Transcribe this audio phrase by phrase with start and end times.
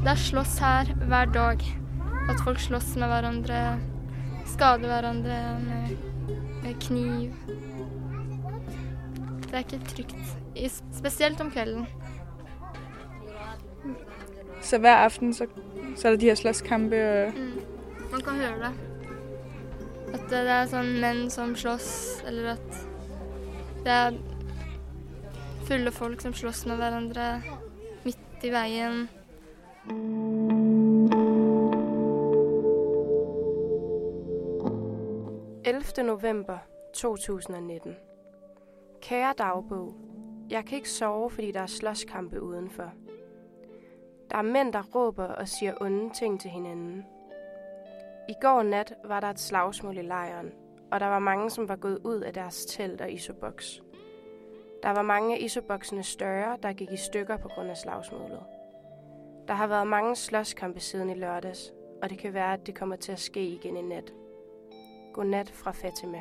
[0.00, 1.64] Det er slåss her hver dag.
[2.30, 3.58] At folk slåss med hverandre,
[4.48, 5.90] skader hverandre med,
[6.62, 7.34] med kniv.
[9.44, 10.16] Det er ikke trygt.
[10.96, 11.86] Spesielt om kvelden.
[14.62, 15.46] Så hver aften, så,
[15.96, 16.96] så er der de her slåskampe?
[16.96, 17.32] Og...
[17.36, 17.60] Mm.
[18.12, 18.72] Man kan høre det.
[20.14, 21.92] At det er sånn menn som slåss,
[22.26, 22.82] eller at
[23.84, 24.20] det er
[25.68, 27.32] fulle folk som slåss med hverandre
[28.04, 29.08] midt i veien.
[29.88, 29.94] 11.
[36.04, 36.58] november
[36.94, 37.96] 2019.
[39.02, 39.94] Kære dagbog,
[40.50, 42.92] jeg kan ikke sove, fordi der er slåskampe udenfor.
[44.30, 47.04] Der er mænd, der råber og siger onde ting til hinanden.
[48.28, 50.52] I går nat var der et slagsmål i lejren,
[50.92, 53.82] og der var mange, som var gået ud af deres telt og isoboks.
[54.82, 58.59] Der var mange af isoboksene større, der gik i stykker på grund af slagsmålet.
[59.50, 62.96] Der har været mange slåskampe siden i lørdags, og det kan være, at det kommer
[62.96, 64.12] til at ske igen i nat.
[65.14, 66.18] Godnat fra Fatima.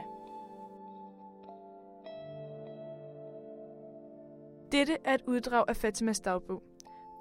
[4.72, 6.64] Dette er et uddrag af Fatimas dagbog.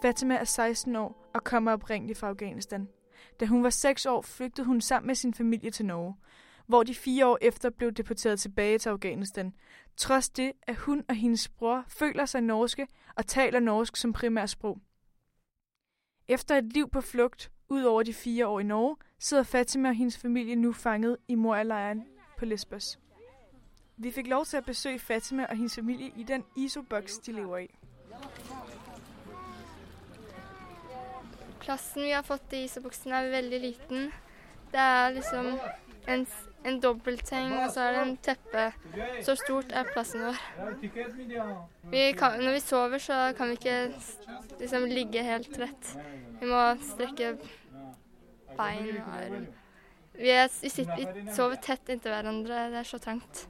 [0.03, 2.89] Fatima er 16 år og kommer oprindeligt fra Afghanistan.
[3.41, 6.15] Da hun var 6 år, flygtede hun sammen med sin familie til Norge,
[6.67, 9.53] hvor de fire år efter blev deporteret tilbage til Afghanistan.
[9.97, 14.79] Trods det, at hun og hendes bror føler sig norske og taler norsk som primærsprog.
[16.29, 19.95] Efter et liv på flugt, ud over de fire år i Norge, sidder Fatima og
[19.95, 22.05] hendes familie nu fanget i Moria-lejren
[22.39, 22.99] på Lesbos.
[23.97, 27.59] Vi fik lov til at besøge Fatima og hendes familie i den isoboks, de lever
[27.59, 27.75] i.
[31.61, 34.13] Plassen vi har fått i isoboksen er veldig liten.
[34.73, 35.59] Det er liksom
[36.09, 36.27] en,
[36.67, 38.65] en dobbeltseng, og så er det en teppe.
[39.27, 40.41] Så stort er plassen vår.
[41.93, 43.79] Vi kan, når vi sover, så kan vi ikke
[44.61, 45.95] liksom ligge helt rett.
[46.41, 47.37] Vi må strekke
[48.59, 49.47] bein og arm.
[50.19, 52.69] Vi, er, vi, sitter, vi sover tett inntil hverandre.
[52.73, 53.47] Det er så trangt.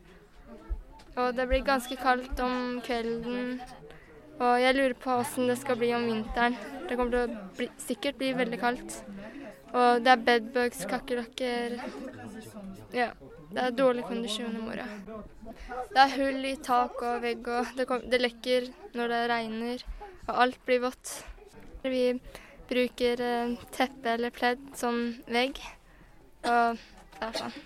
[1.19, 3.61] Og det blir ganske kaldt om kvelden.
[4.39, 6.55] Og jeg lurer på åssen det skal bli om vinteren.
[6.87, 9.01] Det kommer til å bli, sikkert bli veldig kaldt.
[9.73, 11.81] Og det er bedbugs, kakerlakker
[12.95, 13.13] Ja.
[13.49, 15.23] Det er dårlig kondisjon i morgen.
[15.95, 18.69] Det er hull i tak og vegg, og det, kom, det lekker
[18.99, 19.85] når det regner.
[20.27, 21.15] Og alt blir vått.
[21.81, 22.03] Vi
[22.69, 25.01] bruker eh, teppe eller pledd som
[25.33, 25.63] vegg.
[26.45, 26.77] Og
[27.17, 27.57] det er sånn.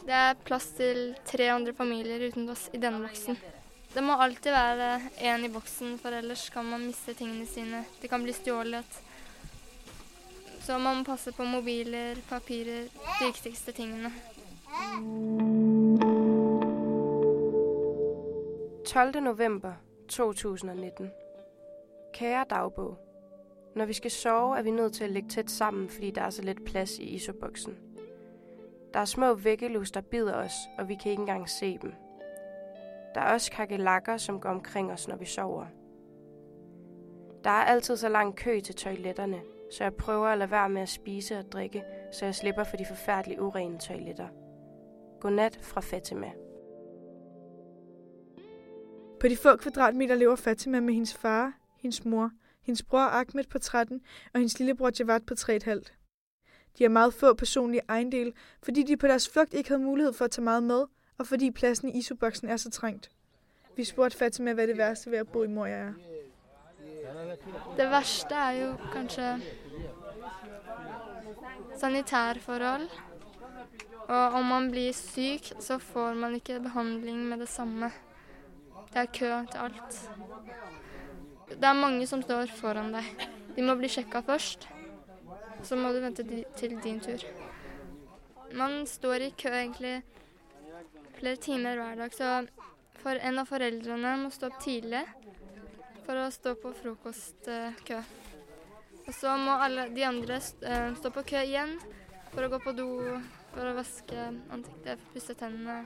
[0.00, 3.38] Det er plass til tre andre familier uten oss i denne boksen.
[3.90, 4.90] Det må alltid være
[5.26, 7.82] én i boksen, for ellers kan man miste tingene sine.
[8.00, 9.00] Det kan bli stjålet.
[10.70, 12.82] Så man må passe på mobiler, papirer,
[13.20, 14.12] de viktigste tingene.
[18.86, 19.20] 12.
[19.20, 19.72] november
[20.08, 21.10] 2019.
[22.12, 22.98] Kære dagbog.
[23.74, 26.30] Når vi skal sove, er vi nødt til at ligge tæt sammen, fordi der er
[26.30, 27.78] så lidt plads i isoboksen.
[28.94, 31.92] Der er små væggelus, der bider os, og vi kan ikke engang se dem.
[33.14, 35.66] Der er også kakelakker, som går omkring os, når vi sover.
[37.44, 39.40] Der er altid så lang kø til toiletterne,
[39.72, 42.76] så jeg prøver at lade være med at spise og drikke, så jeg slipper for
[42.76, 44.28] de forfærdelige urene toiletter.
[45.20, 46.30] Godnat fra Fatima.
[49.20, 52.30] På de få kvadratmeter lever Fatima med hendes far, hendes mor,
[52.62, 54.00] hendes bror Ahmed på 13
[54.32, 55.96] og hendes lillebror Javad på 3,5.
[56.78, 58.32] De har meget få personlige ejendele,
[58.62, 60.84] fordi de på deres flugt ikke havde mulighed for at tage meget med,
[61.18, 63.10] og fordi pladsen i isoboksen er så trængt.
[63.76, 65.92] Vi spurgte Fatima, hvad det værste ved at bo i Moria er.
[67.76, 69.40] Det værste er jo kanskje
[71.80, 72.88] sanitærforhold.
[74.10, 77.90] Og om man blir syk, så får man ikke behandling med det samme.
[78.90, 80.00] Det er kø til alt.
[81.50, 83.26] Det er mange som står foran deg.
[83.54, 84.66] De må bli sjekka først.
[85.62, 86.24] Så må du vente
[86.56, 87.22] til din tur.
[88.56, 90.00] Man står i kø egentlig
[91.18, 92.46] flere timer hver dag, så
[93.02, 95.04] for en av foreldrene må stå opp tidlig
[96.06, 98.00] for å stå på frokostkø.
[99.06, 101.76] Og så må alle de andre eh, stå på kø igjen
[102.30, 102.88] for å gå på do,
[103.54, 105.82] for å vaske ansiktet, pusse tennene.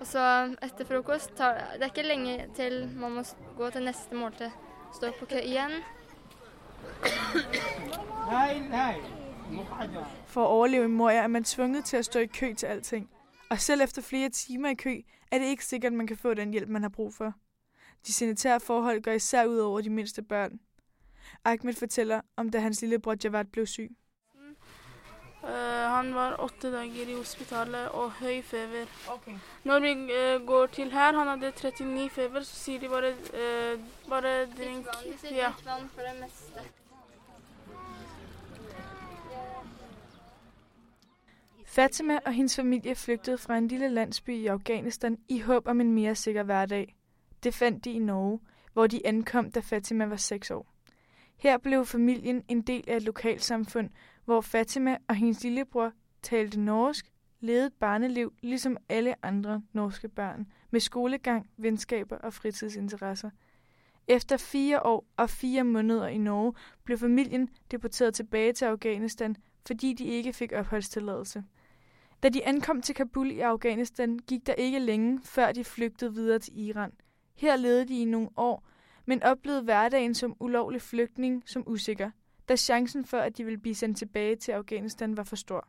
[0.00, 0.22] Og så
[0.64, 3.24] etter frokost tar Det er ikke lenge til man må
[3.56, 4.52] gå til neste måltid.
[4.96, 5.82] Stå på kø igjen.
[10.26, 13.10] For at overleve i Moria er man tvunget til at stå i kø til alting.
[13.50, 16.34] Og selv efter flere timer i kø, er det ikke sikkert, at man kan få
[16.34, 17.32] den hjælp, man har brug for.
[18.06, 20.60] De sanitære forhold går især ud over de mindste børn.
[21.44, 23.90] Ahmed fortæller om da hans lillebror Javad blev syg.
[25.42, 25.48] Uh,
[25.96, 28.86] han var åtte dager i hospitalet og høy feber.
[29.08, 29.32] Okay.
[29.64, 33.80] Når vi uh, går til her, han hadde 39 feber, så sier de bare, uh,
[34.08, 35.52] bare drink Litt vann, ja.
[35.64, 36.60] vann for det meste.
[41.66, 45.92] Fatima og hendes familie flygtede fra en lille landsby i Afghanistan i håb om en
[45.92, 46.96] mere sikker hverdag.
[47.42, 48.40] Det fandt de i Norge,
[48.72, 50.66] hvor de ankom, da Fatima var 6 år.
[51.40, 53.90] Her blev familien en del af et lokalsamfund,
[54.24, 55.92] hvor Fatima og hendes lillebror
[56.22, 63.30] talte norsk, levede et barneliv ligesom alle andre norske børn, med skolegang, venskaber og fritidsinteresser.
[64.08, 66.54] Efter fire år og fire måneder i Norge
[66.84, 69.36] blev familien deporteret tilbage til Afghanistan,
[69.66, 71.44] fordi de ikke fik opholdstilladelse.
[72.22, 76.38] Da de ankom til Kabul i Afghanistan, gik der ikke længe, før de flygtede videre
[76.38, 76.92] til Iran.
[77.34, 78.66] Her levede de i nogle år,
[79.10, 82.10] men oplevede hverdagen som ulovlig flygtning som usikker,
[82.48, 85.68] da chancen for, at de ville blive sendt tilbage til Afghanistan var for stor.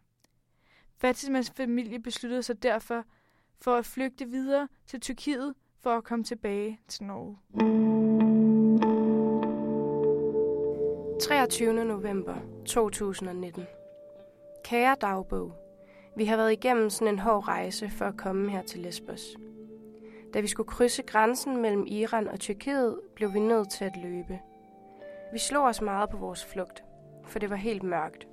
[0.97, 3.03] Fatimas familie besluttede sig derfor
[3.61, 7.37] for at flygte videre til Tyrkiet for at komme tilbage til Norge.
[11.21, 11.73] 23.
[11.73, 12.35] november
[12.65, 13.63] 2019.
[14.63, 15.53] Kære dagbog,
[16.17, 19.35] vi har været igennem sådan en hård rejse for at komme her til Lesbos.
[20.33, 24.39] Da vi skulle krydse grænsen mellem Iran og Tyrkiet, blev vi nødt til at løbe.
[25.33, 26.83] Vi slog os meget på vores flugt,
[27.25, 28.27] for det var helt mørkt.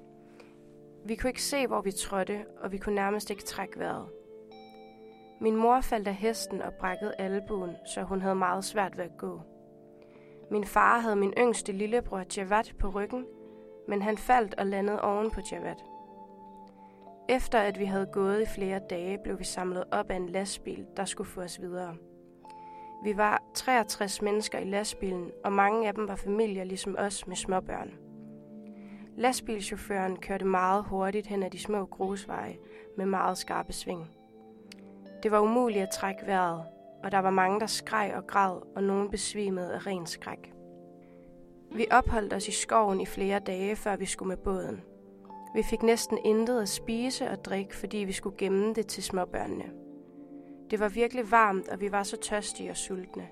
[1.05, 4.09] Vi kunne ikke se, hvor vi trådte, og vi kunne nærmest ikke trække vejret.
[5.41, 9.17] Min mor faldt af hesten og brækkede albuen, så hun havde meget svært ved at
[9.19, 9.41] gå.
[10.51, 13.27] Min far havde min yngste lillebror Javad på ryggen,
[13.89, 15.77] men han faldt og landede oven på Javad.
[17.31, 20.87] Efter at vi havde gået i flere dage, blev vi samlet op af en lastbil,
[20.97, 21.97] der skulle få os videre.
[23.05, 27.37] Vi var 63 mennesker i lastbilen, og mange af dem var familier ligesom os med
[27.37, 27.93] småbørn.
[29.17, 32.57] Lastbilchaufføren kørte meget hurtigt hen ad de små grusveje
[32.97, 34.11] med meget skarpe sving.
[35.23, 36.65] Det var umuligt at trække vejret,
[37.05, 40.53] og der var mange, der skreg og græd, og nogen besvimede af ren skræk.
[41.73, 44.83] Vi opholdt os i skoven i flere dage, før vi skulle med båden.
[45.55, 49.65] Vi fik næsten intet at spise og drikke, fordi vi skulle gemme det til småbørnene.
[50.71, 53.29] Det var virkelig varmt, og vi var så tørstige og sultne.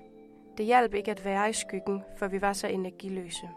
[0.57, 3.49] Det hjalp ikke at være i skyggen, for vi var så energiløse.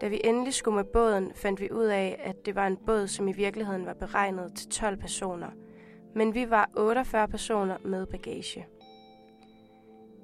[0.00, 3.06] Da vi endelig skulle med båden, fandt vi ud af, at det var en båd,
[3.06, 5.50] som i virkeligheden var beregnet til 12 personer,
[6.14, 8.66] men vi var 48 personer med bagage.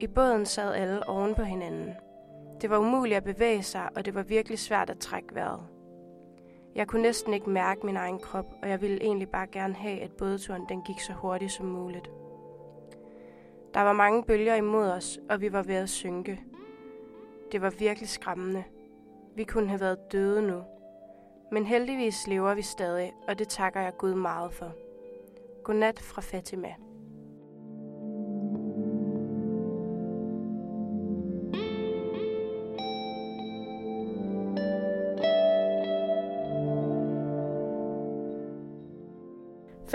[0.00, 1.90] I båden sad alle oven på hinanden.
[2.60, 5.75] Det var umuligt at bevæge sig, og det var virkelig svært at trække vejret.
[6.76, 10.00] Jeg kunne næsten ikke mærke min egen krop, og jeg ville egentlig bare gerne have,
[10.00, 12.10] at bådeturen den gik så hurtigt som muligt.
[13.74, 16.40] Der var mange bølger imod os, og vi var ved at synke.
[17.52, 18.64] Det var virkelig skræmmende.
[19.36, 20.62] Vi kunne have været døde nu.
[21.52, 24.72] Men heldigvis lever vi stadig, og det takker jeg Gud meget for.
[25.64, 26.74] Godnat fra Fatima.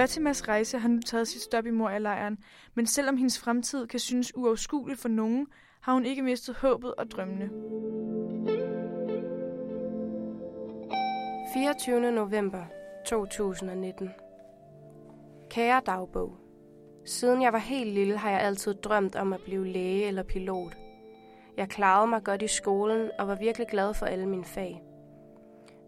[0.02, 2.38] Fatimas rejse har nu taget sit stop i Moria-lejren,
[2.74, 5.48] men selvom hendes fremtid kan synes uafskuelig for nogen,
[5.82, 7.50] har hun ikke mistet håbet og drømmene.
[11.54, 12.12] 24.
[12.12, 12.64] november
[13.06, 14.10] 2019.
[15.50, 16.38] Kære dagbog.
[17.06, 20.78] Siden jeg var helt lille, har jeg altid drømt om at blive læge eller pilot.
[21.58, 24.84] Jeg klarede mig godt i skolen og var virkelig glad for alle mine fag.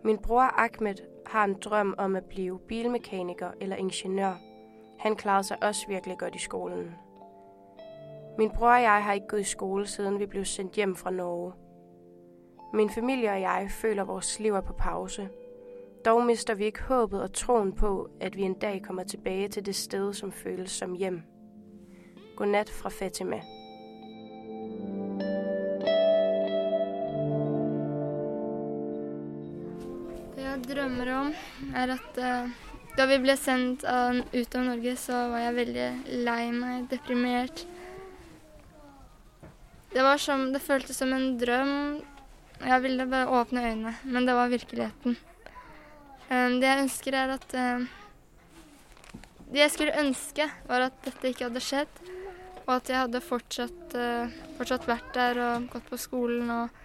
[0.03, 4.33] Min bror Ahmed har en drøm om at blive bilmekaniker eller ingeniør.
[4.99, 6.95] Han klarede sig også virkelig godt i skolen.
[8.37, 11.11] Min bror og jeg har ikke gået i skole, siden vi blev sendt hjem fra
[11.11, 11.53] Norge.
[12.73, 15.29] Min familie og jeg føler, at vores liv er på pause.
[16.05, 19.65] Dog mister vi ikke håbet og troen på, at vi en dag kommer tilbage til
[19.65, 21.21] det sted, som føles som hjem.
[22.35, 23.41] Godnat fra Fatima.
[30.73, 31.33] Drømmer om,
[31.77, 32.63] er at uh,
[32.93, 35.87] da vi ble sendt av, ut av Norge, så var jeg veldig
[36.27, 37.63] lei meg, deprimert.
[39.93, 41.73] Det, var som, det føltes som en drøm.
[42.61, 45.17] Jeg ville bare åpne øynene, men det var virkeligheten.
[46.29, 47.89] Um, det jeg ønsker, er at uh,
[49.53, 51.99] Det jeg skulle ønske, var at dette ikke hadde skjedd,
[52.63, 56.79] og at jeg hadde fortsatt, uh, fortsatt vært der og gått på skolen og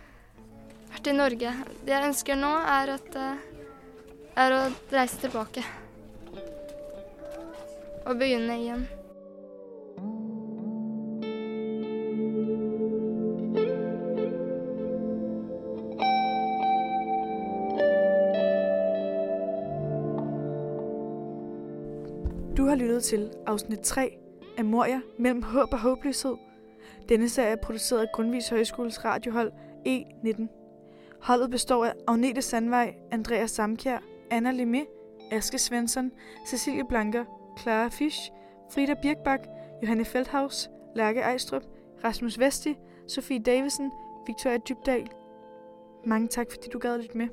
[0.89, 1.55] vært i Norge.
[1.85, 3.58] Det jeg ønsker nå, er at uh,
[4.39, 4.61] er å
[4.93, 5.65] reise tilbake.
[8.07, 8.87] Og begynne igjen.
[22.57, 24.19] Du har lyttet til afsnit 3
[24.59, 26.37] af Moria mellem håb og håbløshed.
[27.09, 29.53] Denne serie er produceret af Grundvis Højskoles radiohold
[29.87, 30.47] E19.
[31.23, 33.99] Holdet består af Agnete Sandvej, Andreas Samkjær,
[34.31, 34.87] Anna Lemé,
[35.31, 36.13] Aske Svensson,
[36.47, 37.25] Cecilie Blanker,
[37.57, 38.33] Clara Fisch,
[38.71, 39.41] Frida Birkbak,
[39.83, 41.63] Johanne Feldhaus, Lærke Ejstrup,
[42.05, 43.93] Rasmus Vesti, Sofie Davisen,
[44.27, 45.09] Victoria Dybdal.
[46.05, 47.29] Mange tak, fordi du gad lidt med.